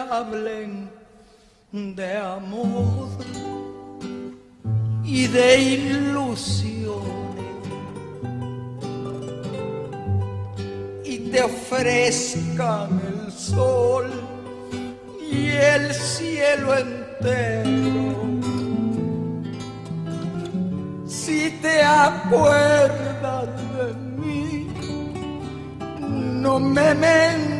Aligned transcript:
hablen 0.00 0.90
de 1.72 2.16
amor 2.16 3.08
y 5.04 5.26
de 5.26 5.60
ilusiones 5.60 7.02
y 11.04 11.18
te 11.30 11.42
ofrezcan 11.42 13.00
el 13.12 13.32
sol 13.32 14.10
y 15.30 15.48
el 15.48 15.92
cielo 15.92 16.74
entero. 16.78 18.14
Si 21.06 21.50
te 21.60 21.82
acuerdas 21.82 23.48
de 23.76 23.94
mí, 24.16 24.66
no 26.40 26.58
me 26.58 26.94
menciones. 26.94 27.51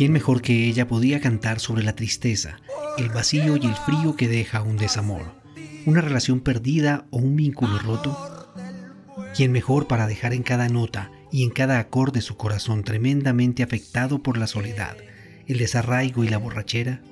¿Quién 0.00 0.12
mejor 0.12 0.40
que 0.40 0.66
ella 0.66 0.88
podía 0.88 1.20
cantar 1.20 1.60
sobre 1.60 1.82
la 1.82 1.94
tristeza, 1.94 2.56
el 2.96 3.10
vacío 3.10 3.58
y 3.58 3.66
el 3.66 3.74
frío 3.74 4.16
que 4.16 4.28
deja 4.28 4.62
un 4.62 4.78
desamor, 4.78 5.34
una 5.84 6.00
relación 6.00 6.40
perdida 6.40 7.04
o 7.10 7.18
un 7.18 7.36
vínculo 7.36 7.78
roto? 7.78 8.50
¿Quién 9.36 9.52
mejor 9.52 9.88
para 9.88 10.06
dejar 10.06 10.32
en 10.32 10.42
cada 10.42 10.70
nota 10.70 11.12
y 11.30 11.44
en 11.44 11.50
cada 11.50 11.78
acorde 11.78 12.22
su 12.22 12.38
corazón 12.38 12.82
tremendamente 12.82 13.62
afectado 13.62 14.22
por 14.22 14.38
la 14.38 14.46
soledad, 14.46 14.96
el 15.46 15.58
desarraigo 15.58 16.24
y 16.24 16.28
la 16.28 16.38
borrachera? 16.38 17.02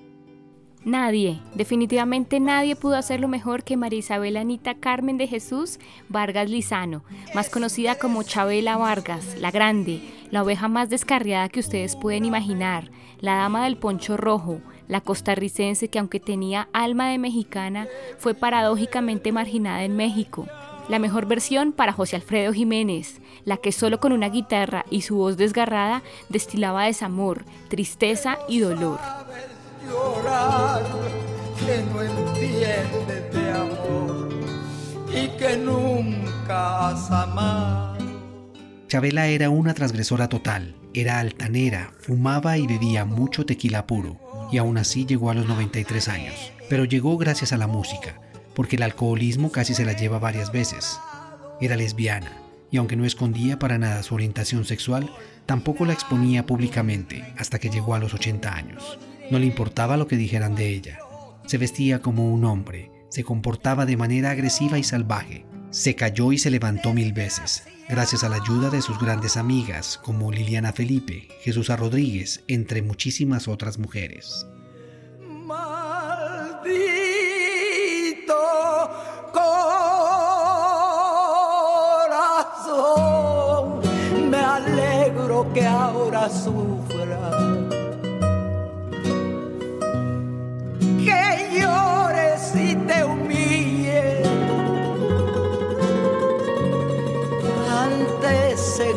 Nadie, 0.85 1.41
definitivamente 1.55 2.39
nadie 2.39 2.77
pudo 2.77 2.97
hacerlo 2.97 3.27
mejor 3.27 3.65
que 3.65 3.77
María 3.77 3.99
Isabel 3.99 4.37
Anita 4.37 4.75
Carmen 4.75 5.19
de 5.19 5.27
Jesús 5.27 5.79
Vargas 6.09 6.49
Lizano, 6.49 7.03
más 7.35 7.51
conocida 7.51 7.97
como 7.97 8.23
Chabela 8.23 8.77
Vargas, 8.77 9.37
la 9.41 9.51
grande, 9.51 10.01
la 10.31 10.43
oveja 10.43 10.69
más 10.69 10.89
descarriada 10.89 11.49
que 11.49 11.61
ustedes 11.61 11.97
pueden 11.97 12.25
imaginar, 12.25 12.91
la 13.21 13.35
dama 13.35 13.65
del 13.65 13.77
poncho 13.77 14.17
rojo, 14.17 14.61
la 14.87 15.01
costarricense 15.01 15.89
que 15.89 15.99
aunque 15.99 16.21
tenía 16.21 16.69
alma 16.73 17.09
de 17.11 17.19
mexicana, 17.19 17.89
fue 18.19 18.35
paradójicamente 18.35 19.33
marginada 19.33 19.85
en 19.85 19.97
México. 19.97 20.47
La 20.89 20.99
mejor 20.99 21.27
versión 21.27 21.73
para 21.73 21.93
José 21.93 22.17
Alfredo 22.17 22.53
Jiménez, 22.55 23.21
la 23.45 23.59
que 23.59 23.73
solo 23.73 24.01
con 24.01 24.13
una 24.13 24.31
guitarra 24.31 24.87
y 24.91 25.03
su 25.03 25.17
voz 25.17 25.37
desgarrada 25.37 26.03
destilaba 26.31 26.85
desamor, 26.85 27.45
tristeza 27.69 28.39
y 28.49 28.61
dolor. 28.61 28.99
Que 31.59 31.77
no 31.83 32.03
de 33.07 33.51
amor 33.51 34.29
y 35.13 35.29
que 35.39 35.57
nunca. 35.57 36.95
Chabela 38.89 39.27
era 39.27 39.51
una 39.51 39.75
transgresora 39.75 40.29
total, 40.29 40.75
era 40.95 41.19
altanera, 41.21 41.93
fumaba 41.99 42.57
y 42.57 42.67
bebía 42.67 43.05
mucho 43.05 43.45
tequila 43.45 43.87
puro, 43.87 44.19
y 44.51 44.59
aún 44.59 44.79
así 44.79 45.05
llegó 45.05 45.31
a 45.31 45.35
los 45.35 45.47
93 45.47 46.09
años. 46.09 46.53
Pero 46.71 46.85
llegó 46.85 47.17
gracias 47.19 47.53
a 47.53 47.59
la 47.59 47.67
música 47.67 48.21
porque 48.59 48.75
el 48.75 48.83
alcoholismo 48.83 49.53
casi 49.53 49.73
se 49.73 49.85
la 49.85 49.93
lleva 49.93 50.19
varias 50.19 50.51
veces. 50.51 50.99
Era 51.61 51.77
lesbiana, 51.77 52.33
y 52.73 52.79
aunque 52.79 52.97
no 52.97 53.05
escondía 53.05 53.57
para 53.61 53.79
nada 53.79 54.03
su 54.03 54.17
orientación 54.17 54.65
sexual, 54.65 55.09
tampoco 55.47 55.85
la 55.85 55.93
exponía 55.93 56.45
públicamente 56.45 57.25
hasta 57.39 57.61
que 57.61 57.71
llegó 57.71 57.95
a 57.95 58.01
los 58.01 58.15
80 58.15 58.53
años. 58.53 58.99
No 59.31 59.39
le 59.39 59.47
importaba 59.47 59.97
lo 59.97 60.07
que 60.07 60.17
dijeran 60.17 60.55
de 60.55 60.69
ella. 60.71 60.99
Se 61.47 61.59
vestía 61.59 62.01
como 62.01 62.33
un 62.33 62.45
hombre, 62.45 62.91
se 63.09 63.25
comportaba 63.25 63.87
de 63.87 63.97
manera 63.97 64.31
agresiva 64.31 64.79
y 64.79 64.85
salvaje. 64.85 65.45
Se 65.71 65.95
cayó 65.95 66.33
y 66.33 66.39
se 66.39 66.51
levantó 66.51 66.95
mil 66.95 67.13
veces, 67.13 67.65
gracias 67.89 68.25
a 68.25 68.29
la 68.29 68.37
ayuda 68.37 68.71
de 68.71 68.83
sus 68.83 68.99
grandes 68.99 69.37
amigas 69.37 70.01
como 70.03 70.33
Liliana 70.33 70.73
Felipe, 70.73 71.29
Jesús 71.43 71.69
Rodríguez, 71.69 72.43
entre 72.49 72.83
muchísimas 72.83 73.49
otras 73.49 73.79
mujeres. 73.79 74.47
que 85.55 85.65
ahora 85.65 86.29
sufra. 86.29 86.68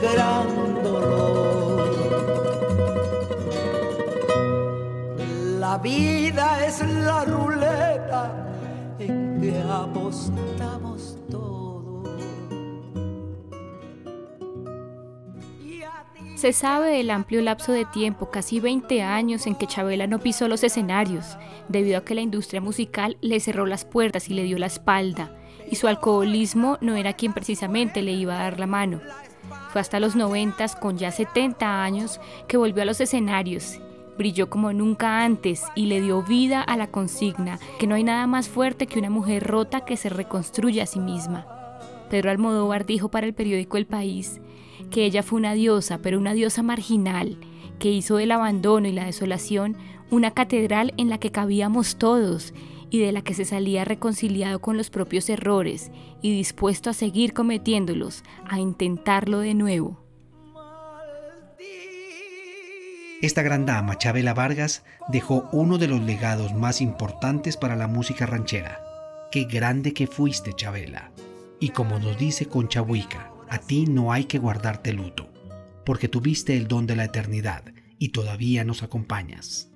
Gran 0.02 0.84
dolor. 0.84 1.82
La 5.60 5.78
vida 5.78 6.66
es 6.66 6.82
la 6.82 7.26
ruleta 7.26 8.32
en 9.00 9.42
que 9.42 9.62
apostamos 9.70 11.18
Se 16.42 16.54
sabe 16.54 16.98
del 16.98 17.12
amplio 17.12 17.40
lapso 17.44 17.72
de 17.72 17.86
tiempo, 17.86 18.32
casi 18.32 18.60
20 18.60 19.04
años, 19.04 19.46
en 19.46 19.54
que 19.54 19.68
Chabela 19.68 20.08
no 20.08 20.18
pisó 20.18 20.48
los 20.48 20.64
escenarios, 20.64 21.38
debido 21.70 22.00
a 22.00 22.04
que 22.04 22.16
la 22.16 22.22
industria 22.22 22.60
musical 22.60 23.16
le 23.22 23.40
cerró 23.40 23.68
las 23.68 23.86
puertas 23.86 24.28
y 24.28 24.34
le 24.34 24.42
dio 24.42 24.58
la 24.58 24.66
espalda, 24.66 25.38
y 25.70 25.76
su 25.76 25.88
alcoholismo 25.88 26.80
no 26.82 26.96
era 26.96 27.14
quien 27.14 27.34
precisamente 27.34 28.02
le 28.02 28.14
iba 28.14 28.40
a 28.40 28.44
dar 28.46 28.60
la 28.60 28.66
mano. 28.66 29.02
Fue 29.72 29.82
hasta 29.82 30.00
los 30.00 30.16
90, 30.16 30.68
con 30.80 30.98
ya 30.98 31.12
70 31.12 31.84
años, 31.84 32.20
que 32.48 32.58
volvió 32.58 32.84
a 32.84 32.86
los 32.86 33.02
escenarios. 33.02 33.80
Brilló 34.18 34.50
como 34.50 34.74
nunca 34.74 35.24
antes 35.24 35.64
y 35.76 35.86
le 35.86 36.02
dio 36.02 36.22
vida 36.22 36.62
a 36.62 36.78
la 36.78 36.88
consigna 36.88 37.60
que 37.80 37.88
no 37.88 37.96
hay 37.96 38.04
nada 38.04 38.28
más 38.28 38.50
fuerte 38.50 38.86
que 38.86 39.00
una 39.00 39.10
mujer 39.10 39.48
rota 39.48 39.86
que 39.86 39.98
se 39.98 40.10
reconstruye 40.10 40.82
a 40.82 40.86
sí 40.86 41.00
misma. 41.00 41.46
Pedro 42.10 42.30
Almodóvar 42.30 42.86
dijo 42.86 43.10
para 43.10 43.26
el 43.26 43.34
periódico 43.34 43.78
El 43.78 43.88
País 43.88 44.42
que 44.90 45.06
ella 45.06 45.24
fue 45.24 45.40
una 45.40 45.54
diosa, 45.54 46.00
pero 46.00 46.20
una 46.20 46.34
diosa 46.34 46.62
marginal, 46.62 47.38
que 47.80 47.90
hizo 47.90 48.18
del 48.18 48.32
abandono 48.32 48.88
y 48.88 48.92
la 48.92 49.06
desolación 49.06 49.78
una 50.12 50.32
catedral 50.32 50.94
en 50.98 51.10
la 51.10 51.18
que 51.18 51.32
cabíamos 51.32 51.96
todos 51.96 52.54
y 52.92 53.00
de 53.00 53.12
la 53.14 53.22
que 53.24 53.34
se 53.34 53.46
salía 53.46 53.86
reconciliado 53.86 54.60
con 54.60 54.78
los 54.78 54.90
propios 54.90 55.30
errores 55.30 55.90
y 56.22 56.36
dispuesto 56.36 56.90
a 56.90 56.94
seguir 56.94 57.34
cometiéndolos, 57.34 58.24
a 58.48 58.60
intentarlo 58.60 59.40
de 59.40 59.56
nuevo. 59.56 60.06
Esta 63.22 63.44
gran 63.44 63.66
dama, 63.66 63.98
Chabela 63.98 64.34
Vargas, 64.34 64.84
dejó 65.08 65.48
uno 65.52 65.78
de 65.78 65.88
los 65.88 66.02
legados 66.02 66.54
más 66.54 66.82
importantes 66.82 67.56
para 67.56 67.76
la 67.76 67.88
música 67.88 68.26
ranchera. 68.26 68.84
Qué 69.32 69.46
grande 69.46 69.94
que 69.94 70.08
fuiste, 70.08 70.54
Chabela. 70.54 71.12
Y 71.60 71.70
como 71.70 71.98
nos 72.00 72.18
dice 72.18 72.48
Concha 72.48 72.82
Huica, 72.82 73.32
a 73.48 73.60
ti 73.60 73.86
no 73.86 74.12
hay 74.12 74.26
que 74.26 74.40
guardarte 74.40 74.92
luto, 74.92 75.32
porque 75.86 76.10
tuviste 76.10 76.58
el 76.58 76.68
don 76.68 76.88
de 76.88 76.96
la 76.96 77.06
eternidad 77.06 77.64
y 78.00 78.10
todavía 78.10 78.66
nos 78.66 78.84
acompañas. 78.84 79.71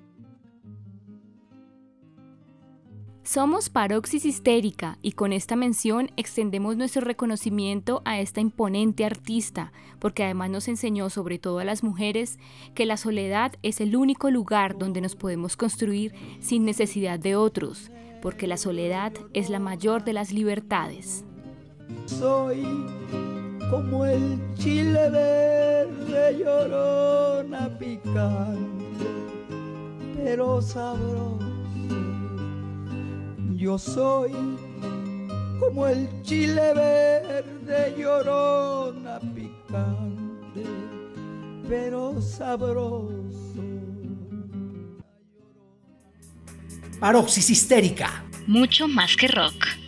Somos 3.26 3.70
Paroxis 3.70 4.24
Histérica 4.24 4.98
y 5.02 5.12
con 5.12 5.32
esta 5.32 5.56
mención 5.56 6.12
extendemos 6.16 6.76
nuestro 6.76 7.02
reconocimiento 7.02 8.00
a 8.04 8.20
esta 8.20 8.40
imponente 8.40 9.04
artista, 9.04 9.72
porque 9.98 10.22
además 10.22 10.50
nos 10.50 10.68
enseñó, 10.68 11.10
sobre 11.10 11.40
todo 11.40 11.58
a 11.58 11.64
las 11.64 11.82
mujeres, 11.82 12.38
que 12.76 12.86
la 12.86 12.96
soledad 12.96 13.54
es 13.64 13.80
el 13.80 13.96
único 13.96 14.30
lugar 14.30 14.78
donde 14.78 15.00
nos 15.00 15.16
podemos 15.16 15.56
construir 15.56 16.14
sin 16.38 16.64
necesidad 16.64 17.18
de 17.18 17.34
otros, 17.34 17.90
porque 18.22 18.46
la 18.46 18.56
soledad 18.56 19.12
es 19.32 19.50
la 19.50 19.58
mayor 19.58 20.04
de 20.04 20.12
las 20.12 20.30
libertades. 20.30 21.24
Soy 22.04 22.64
como 23.72 24.06
el 24.06 24.38
chile 24.54 25.10
verde 25.10 26.38
llorona 26.38 27.76
picante, 27.76 29.04
pero 30.16 30.62
sabroso. 30.62 31.55
Yo 33.56 33.78
soy 33.78 34.32
como 35.58 35.86
el 35.86 36.06
chile 36.22 36.74
verde 36.74 37.94
llorona 37.96 39.18
picante, 39.34 40.62
pero 41.66 42.20
sabroso. 42.20 43.62
Paroxis 47.00 47.48
histérica. 47.48 48.26
Mucho 48.46 48.88
más 48.88 49.16
que 49.16 49.28
rock. 49.28 49.85